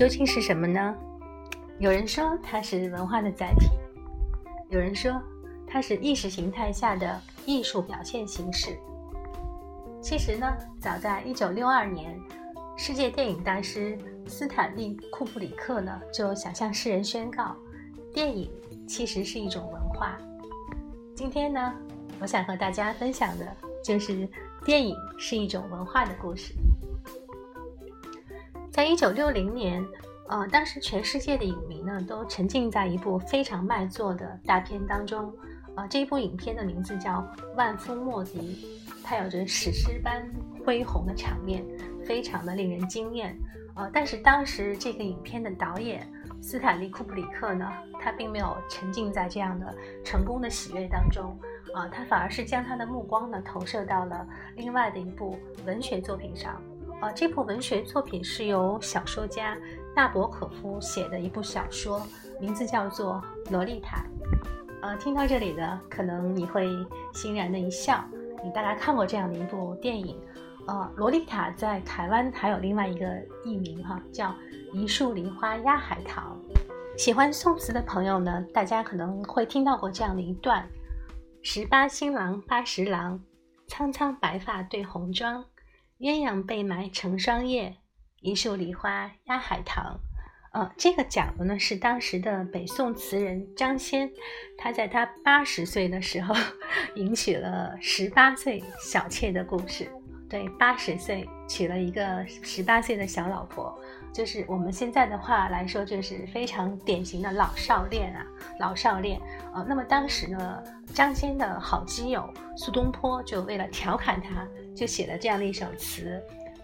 [0.00, 0.96] 究竟是什么呢？
[1.78, 3.68] 有人说它是文化的载体，
[4.70, 5.12] 有人说
[5.66, 8.78] 它是意识形态下的艺术表现形式。
[10.00, 12.18] 其实呢，早在一九六二年，
[12.78, 17.54] 世界电影大师斯坦利·库布里克呢就想向世人宣告，
[18.10, 18.50] 电影
[18.88, 20.16] 其实是一种文化。
[21.14, 21.74] 今天呢，
[22.18, 24.26] 我想和大家分享的就是
[24.64, 26.54] 电影是一种文化的故事。
[28.80, 29.86] 在一九六零年，
[30.26, 35.30] 呃，当时全世界的影迷呢都沉浸在一部非常卖座的大片当中，
[35.74, 37.18] 呃，这一部影片的名字叫
[37.56, 38.66] 《万夫莫敌》，
[39.04, 40.26] 它有着史诗般
[40.64, 41.62] 恢宏的场面，
[42.06, 43.36] 非常的令人惊艳，
[43.74, 47.70] 呃，但是当时这个影片的导演斯坦利·库布里克呢，
[48.00, 51.38] 他并没有沉浸在这样的成功的喜悦当中，
[51.74, 56.58] 啊，他反而是将他的目光呢投射到了另外的一部文学作品上。
[57.00, 59.56] 呃，这部文学作品是由小说家
[59.96, 62.06] 纳博可夫写的一部小说，
[62.38, 63.96] 名字叫做《洛丽塔》。
[64.82, 66.68] 呃，听到这里呢，可能你会
[67.14, 68.04] 欣然的一笑，
[68.44, 70.18] 你大概看过这样的一部电影。
[70.66, 73.06] 呃，《洛丽塔》在台湾还有另外一个
[73.44, 74.28] 译名哈，叫
[74.74, 76.38] 《一树梨花压海棠》。
[76.98, 80.68] 喜欢宋词的朋友呢，大家可能会听到过这样的一段：
[81.42, 83.18] 十八新郎八十郎，
[83.68, 85.42] 苍苍白发对红妆。
[86.00, 87.76] 鸳鸯被埋成双夜，
[88.22, 90.00] 一树梨花压海棠。
[90.54, 94.10] 呃，这个讲的呢是当时的北宋词人张先，
[94.56, 96.34] 他在他八十岁的时候
[96.96, 99.92] 迎娶了十八岁小妾的故事。
[100.26, 103.78] 对，八十岁娶了一个十八岁的小老婆，
[104.12, 108.26] 就是我们现在的话来说，就是非常典型的老少恋啊，
[108.58, 109.20] 老少恋。
[109.54, 116.20] 呃，那么当时呢，张先的好基友苏东坡就为了调侃他，就写了这样的一首词。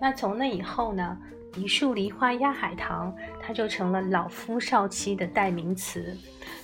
[0.00, 1.16] 那从那以后呢，
[1.56, 6.16] 一树梨花压海棠，它就成了老夫少妻的代名词。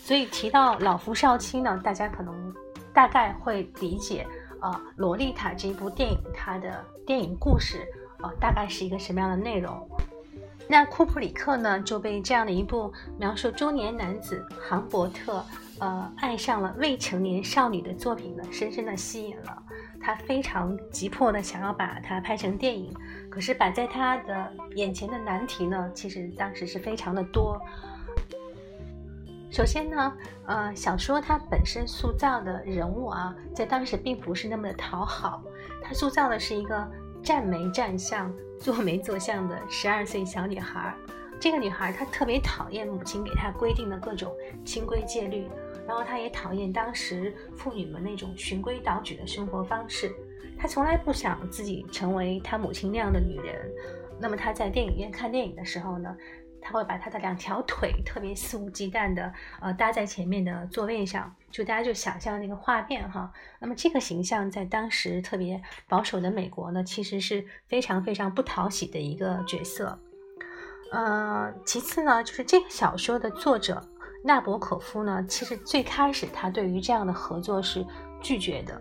[0.03, 2.55] 所以提到老夫少妻呢，大家可能
[2.93, 4.27] 大概会理解。
[4.61, 7.87] 呃，《洛丽塔》这部电影，它的电影故事，
[8.23, 9.87] 呃，大概是一个什么样的内容？
[10.67, 15.45] 那库布里克呢，就被这样的一部描述中年男子杭伯特，
[15.79, 19.63] 呃，爱上了未成年少女的作品呢，深深的吸引了。
[20.01, 22.95] 他非常急迫的想要把它拍成电影，
[23.31, 27.61] 可是摆在他的眼前的难题呢，其实当时是非常的多。
[29.51, 30.13] 首先呢，
[30.47, 35.43] 呃，小说它本身塑造的人物啊，在当时并不是那么的讨好。
[35.83, 36.91] 它塑造的是一个
[37.25, 40.95] 站没站相、 坐没坐相的十二岁小女孩。
[41.41, 44.33] 这个女孩她特别讨厌母亲给她规定的各种
[44.65, 45.47] 清规戒律，
[45.87, 50.15] 然后她也讨厌当时妇女们那种循规蹈矩的生活方式。
[50.57, 53.71] 她从来不想自己成为她母亲那样的女人。
[54.21, 56.17] 那么她在电影院看电影的时候呢？
[56.65, 59.31] 他会把他的两条腿特别肆无忌惮的
[59.61, 63.31] 呃搭在前面的座位上，就大家就想象那个画面哈。
[63.61, 69.99] 那么这个形象在当时特别保守的美国呢，其实是非常非常不讨喜的一个角色。
[70.91, 73.87] 呃，其次呢，就是这个小说的作者
[74.25, 77.85] 纳博可夫呢，其实最开始他对于这样的合作是
[78.23, 78.81] 拒绝的，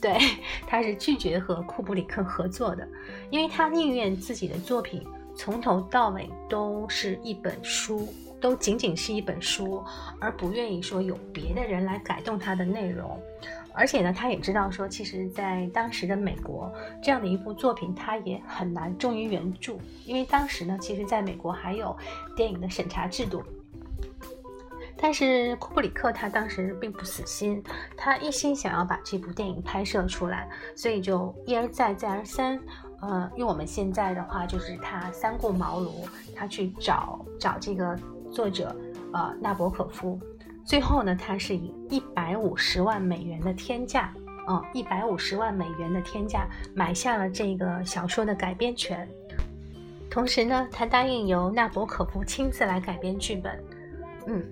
[0.00, 0.18] 对，
[0.66, 2.88] 他是拒绝和库布里克合作的，
[3.30, 5.06] 因为他宁愿自己的作品。
[5.36, 8.08] 从头到尾都是一本书，
[8.40, 9.82] 都仅仅是一本书，
[10.18, 13.20] 而不愿意说有别的人来改动它的内容。
[13.78, 19.76] 而且呢，他也知道说，其实，在当时的美国，这样的一部作品，他也很难忠于原著，
[20.06, 21.94] 因为当时呢，其实在美国还有
[22.34, 23.42] 电影的审查制度。
[24.96, 27.62] 但是库布里克他当时并不死心，
[27.98, 32.58] 他一心想要把这部电影拍摄出来，所以就一而再，再而三。
[33.08, 37.96] 呃，用我们现在的话，就是他三顾茅庐，他去找找这个
[38.32, 38.74] 作者，
[39.12, 40.18] 呃，纳博可夫。
[40.64, 44.12] 最后呢，他是以一百五十万美元的天价，
[44.48, 49.08] 嗯，一百五十万美元的天价买下了这个小说的改编权。
[50.10, 53.64] 同时呢，他答应由纳博可夫亲自来改编剧本，
[54.26, 54.42] 嗯。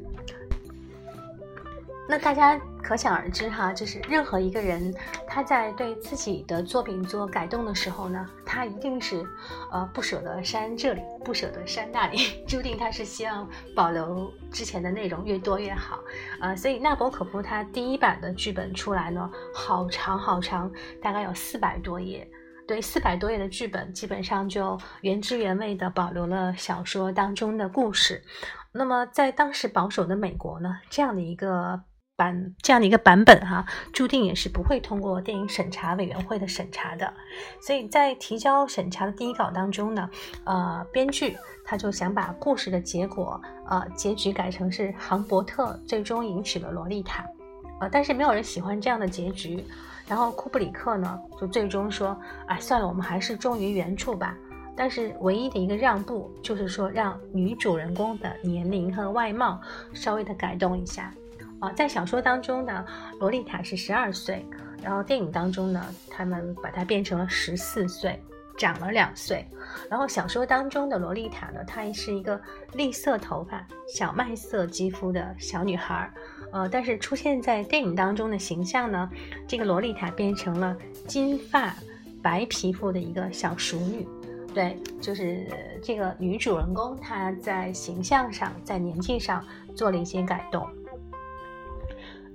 [2.08, 4.94] 那大家可想而知哈，就是任何一个人
[5.26, 9.26] 他在对自己的作品做改动的时候呢，他一定是，
[9.72, 15.98] 呃，不舍得删这里，不舍得删那里， 注定他是希望保留之前的内容越多越好，
[16.40, 20.70] 呃，所以纳博可夫他第一版的剧本出来呢，好长好长，
[21.02, 22.28] 大概有四百多页，
[22.68, 28.22] 对，四百多页的剧本基本上就原汁原味的保留了小说当中的故事。
[28.72, 31.80] 那么在当时保守的美国呢，这样的一个。
[32.16, 37.12] 版这样的一个版本哈，注定也是不会通过电影审查委员会的审查的。
[37.60, 40.08] 所以在提交审查的第一稿当中呢，
[40.44, 47.24] 呃，编剧他就想把故事的结果，呃，结局改成是杭伯特最终迎娶了洛丽塔，
[47.80, 49.64] 呃，但是没有人喜欢这样的结局。
[50.06, 52.14] 然后库布里克呢，就最终说，
[52.46, 54.36] 哎，算了，我们还是忠于原著吧。
[54.76, 59.58] 但是唯一的一个让步，就是说让女主人公的年龄和外貌
[59.94, 61.14] 稍微的改动一下。
[61.64, 62.84] 啊，在小说当中呢，
[63.18, 64.44] 洛丽塔是十二岁，
[64.82, 68.22] 然后电影当中呢，他们把她变成了十四岁，
[68.58, 69.46] 长了两岁。
[69.88, 72.38] 然后小说当中的洛丽塔呢，她是一个
[72.74, 76.10] 栗色头发、小麦色肌肤的小女孩，
[76.52, 79.08] 呃，但是出现在电影当中的形象呢，
[79.48, 80.76] 这个洛丽塔变成了
[81.08, 81.74] 金发、
[82.22, 84.06] 白皮肤的一个小熟女。
[84.52, 85.48] 对，就是
[85.82, 89.42] 这个女主人公她在形象上、在年纪上
[89.74, 90.68] 做了一些改动。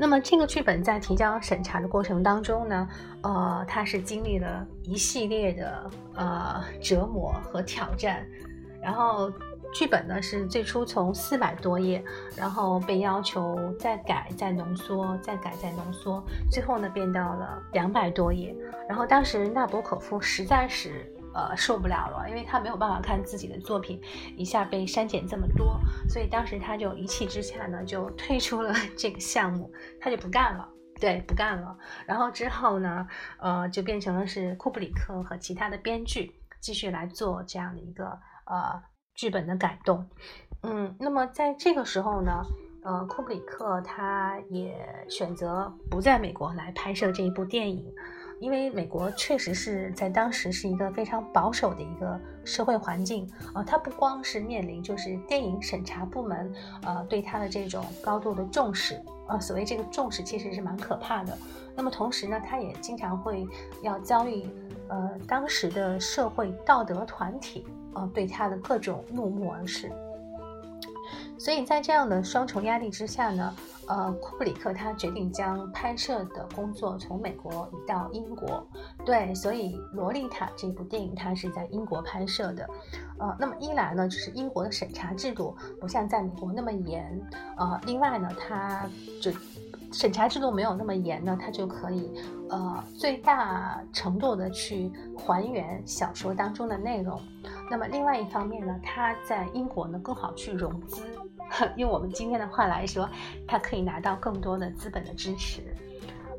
[0.02, 2.88] 那么这个剧本在提交审查的过程当中呢，
[3.22, 8.26] 呃，它是经历了一系列的呃折磨和挑战，
[8.82, 9.30] 然后
[9.74, 12.02] 剧本呢是最初从四百多页，
[12.38, 18.56] 然后被要求再改、再浓缩、再改、再浓缩，最后呢变到了两百多页，
[18.88, 21.14] 然后当时纳博可夫实在是。
[21.40, 24.02] 呃，受不了了，因为他没有办法看自己的作品
[24.36, 29.72] 一下被删减这么多，所以当时他就一气之下呢，就退出了 这个项目，
[30.02, 30.68] 他就不干了，
[31.00, 31.78] 对，不干了。
[32.06, 33.08] 然后之后呢，
[33.38, 38.84] 呃，就变成了是库布里克和其他的编剧继续来做这样的一个呃
[39.16, 40.10] 剧本的改动。
[40.64, 42.44] 嗯，那么在这个时候呢，
[42.84, 47.94] 呃，库布里克他也选择不在美国来拍摄这一部电影。
[48.40, 56.52] 因为美国确实是在当时是一个非常保守的一个社会环境啊，它不光是面临就是电影审查部门
[56.84, 61.38] 呃对它的这种高度的重视啊，所谓这个重视其实是蛮可怕的。
[61.76, 63.46] 那么同时呢，它也经常会
[63.84, 64.50] 要遭遇
[64.88, 69.92] 呃当时的社会道德团体啊对它的各种怒目而视。
[71.40, 73.56] 所以在这样的双重压力之下呢，
[73.88, 78.68] 呃，库布里克他决定将拍摄的工作从美国移到英国。
[79.06, 82.70] 对，所以《洛丽塔》这部电影它是在英国拍摄的。
[83.20, 87.20] 呃，那么一来呢，就是英国的审查制度不像在美国那么严，
[87.56, 88.86] 呃，另外呢，它
[89.22, 89.32] 就
[89.94, 92.12] 审查制度没有那么严呢，它就可以
[92.50, 97.20] 呃最大程度的去还原小说当中的内容。
[97.72, 101.02] 那么另外一方面呢，它在英国呢更好去融资。
[101.76, 103.10] 用我们今天的话来说，
[103.48, 105.62] 他可以拿到更多的资本的支持。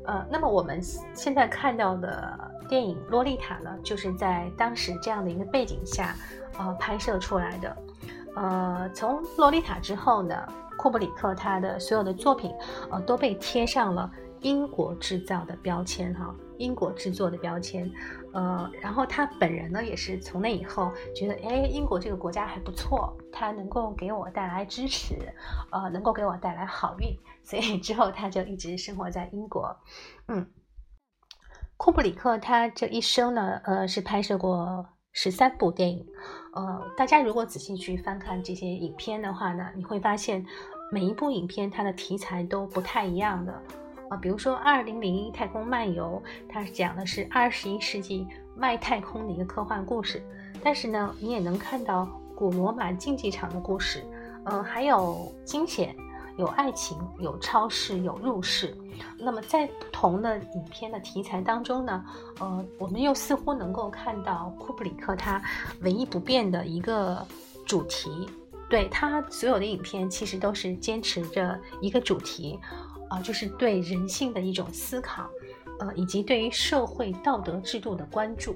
[0.05, 0.81] 呃，那么我们
[1.13, 6.15] 现在看到的电影《洛丽塔》呢，就是在当时这样的一个背景下，
[6.57, 7.77] 呃，拍摄出来的。
[8.35, 10.35] 呃，从《洛丽塔》之后呢，
[10.77, 12.51] 库布里克他的所有的作品，
[12.89, 14.09] 呃，都被贴上了
[14.41, 16.35] 英国制造的标签，哈。
[16.57, 17.91] 英国制作的标签，
[18.33, 25.15] 呃，然后他本人呢，也是从那以后觉得，哎，英国这个国家还不错，它能够给我带来支持，
[25.71, 29.75] 呃，能够给我带来好运， 所以之后他就一直生活在英国。
[30.27, 30.47] 嗯，
[31.77, 36.05] 库布里克他这一生呢，呃，是拍摄过十三部电影，
[36.53, 40.45] 呃，大家如果仔细去翻看这些影片的话呢，你会发现
[40.91, 43.63] 每一部影片它的题材都不太一样的。
[44.11, 46.21] 啊，比如说《二零零一太空漫游》，
[46.51, 48.27] 它讲的是二十一世纪
[48.57, 50.21] 外太空的一个科幻故事。
[50.61, 54.03] 但是呢，你也能看到古罗马竞技场的故事，
[54.43, 55.95] 嗯，还有惊险，
[56.37, 58.77] 有爱情，有超市，有入世。
[59.17, 62.05] 那么在不同的影片的题材当中呢，
[62.41, 65.41] 呃，我们又似乎能够看到库布里克他
[65.83, 67.25] 唯一不变的一个
[67.65, 68.29] 主题，
[68.69, 72.59] 对他所有的影片其实都是坚持着一个主题。
[73.11, 75.29] 啊，就是对人性的一种思考，
[75.81, 78.55] 呃，以及对于社会道德制度的关注，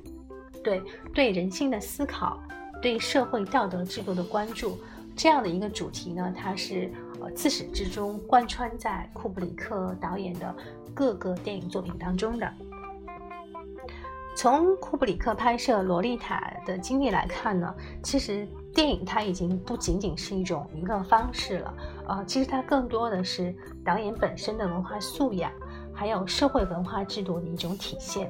[0.64, 0.82] 对
[1.14, 2.42] 对人性的思考，
[2.82, 4.80] 对社会道德制度的关注，
[5.14, 10.56] 这样的一个主题呢，它是呃自始至终贯穿在库布里克导演的
[10.94, 12.50] 各个电影作品当中的。
[14.38, 18.48] 从库布里克拍摄《洛丽塔》的经历来看呢，其实。
[18.76, 21.74] 电影它已经不仅仅是一种娱乐方式了，
[22.10, 23.56] 呃，其实它更多的是
[23.86, 25.50] 导演本身的文化素养，
[25.94, 28.30] 还有社会文化制度的一种体现。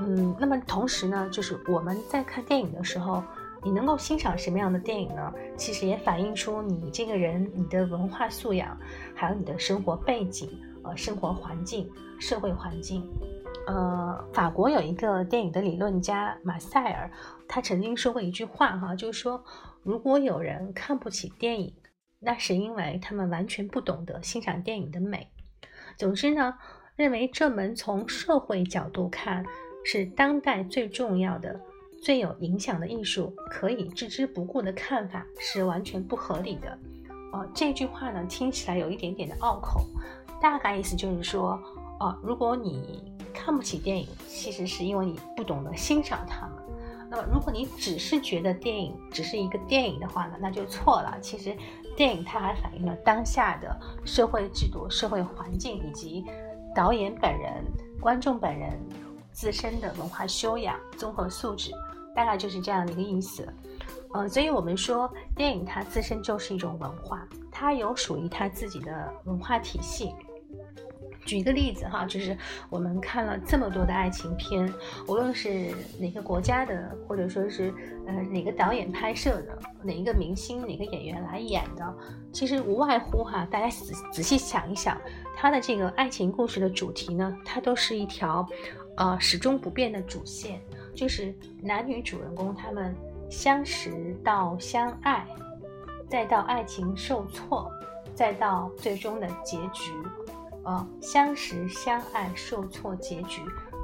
[0.00, 3.22] 嗯，那么同时呢，就是我们在看电影的时候，
[3.62, 5.32] 你能够欣赏什么样的电影呢？
[5.56, 8.76] 其实也反映出你这个人你的文化素养，
[9.14, 10.50] 还有你的生活背景、
[10.82, 11.88] 呃，生活环境、
[12.18, 13.08] 社会环境。
[13.68, 17.08] 呃，法国有一个电影的理论家马塞尔，
[17.46, 19.40] 他曾经说过一句话哈，就是说。
[19.86, 21.72] 如果有人看不起电影，
[22.18, 25.30] 那是因为他们完全不懂得欣赏电影的美。
[25.96, 26.58] 总之呢，
[26.96, 29.46] 认为这门从社会角度看
[29.84, 31.60] 是当代最重要的、
[32.02, 36.76] 最有影响的艺术，可以置之不顾的看法是完全不合理的。
[37.32, 39.86] 呃，这句话呢听起来有一点点的拗口，
[40.42, 41.62] 大概意思就是说，
[42.00, 46.50] 呃，如果你看不起电影，其实是因为你不懂得欣赏它。
[47.32, 51.18] 如果你只是觉得电影只是一个电影的话呢，那就错了。
[51.20, 51.56] 其实，
[51.96, 56.24] 电影它还反映了当下的社会制度、社会环境以及
[56.74, 57.64] 导演本人、
[58.00, 58.78] 观众本人
[59.32, 61.70] 自身的文化修养、综合素质，
[62.14, 63.46] 大概就是这样的一个意思。
[64.12, 70.14] 呃，所以我们说，电影它自身就是一种文化，它有属于它自己的文化体系。
[71.26, 72.34] 举一个例子哈，就是
[72.70, 74.72] 我们看了这么多的爱情片，
[75.08, 77.74] 无论是哪个国家的，或者说是
[78.06, 81.94] 呃哪个导演拍摄的，哪一个明星、哪个演员来演的，
[82.32, 84.96] 其实无外乎哈，大家仔仔细想一想，
[85.34, 88.48] 他的这个爱情故事的主题呢，它都是一条
[88.96, 90.60] 呃始终不变的主线，
[90.94, 92.94] 就是男女主人公他们
[93.28, 95.26] 相识到相爱，
[96.08, 97.68] 再到爱情受挫，
[98.14, 99.92] 再到最终的结局。
[100.66, 103.40] 呃，相识、相爱、受挫、结局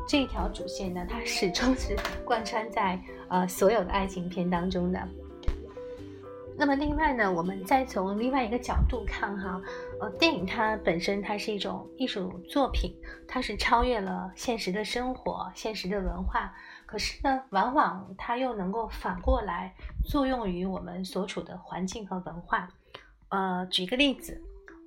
[0.08, 5.00] 这条主线呢，它始终是贯穿在呃所有的爱情片当中的。
[6.58, 9.62] 那么另外呢，我们再从另外一个角度看哈，
[10.00, 12.92] 呃，电影它本身它是一种艺术作品，
[13.28, 16.52] 它是超越了现实的生活、现实的文化，
[16.84, 19.72] 可是呢，往往它又能够反过来
[20.04, 22.68] 作用于我们所处的环境和文化。
[23.28, 24.42] 呃，举个例子。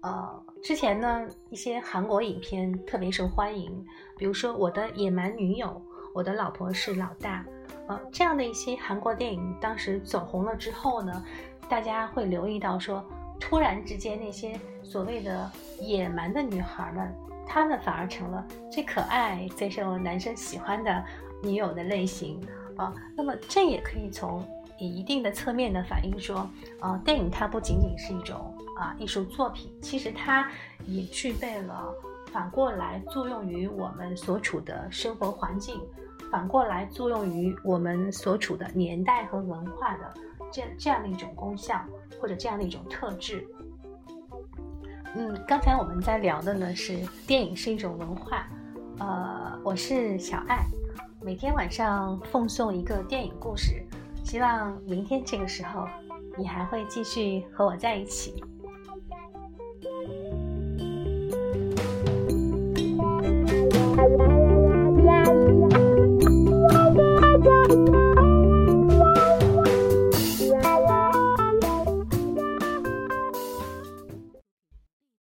[0.06, 3.84] 呃，之前呢，一些韩国影片特别受欢迎，
[4.16, 5.66] 比如说《我的野蛮女友》
[6.14, 7.44] 《我的老婆是老大》，
[7.88, 11.26] 呃，这样的一些韩国电影，当时走红了之后呢，
[11.68, 13.04] 大家会留意到说，
[13.40, 17.12] 突然之间那些所谓的野蛮的女孩们，
[17.48, 21.04] 她们反而成了最可爱、最受男生喜欢的
[21.42, 22.40] 女友的类型
[22.78, 22.94] 啊。
[23.18, 24.46] 那么这也可以从
[24.77, 26.50] 以一定的侧面的反映说，
[26.82, 28.55] 呃，电影它不仅仅是一种。
[28.75, 30.51] 啊，艺术作品其实它
[30.86, 31.94] 也具备了
[32.29, 35.79] 反过来作用于我们所处的生活环境，
[36.29, 40.13] 反过来作用于我们所处的年代和文化的
[40.51, 41.82] 这这样的一种功效
[42.20, 43.48] 或者这样的一种特质。
[45.15, 48.46] 嗯，刚才我们在聊的呢是电影是一种文化，
[49.00, 50.65] 呃，我是小爱，
[51.22, 53.82] 每天晚上奉送一个电影故事，
[54.25, 55.88] 希望明天这个时候
[56.36, 58.44] 你还会继续和我在一起。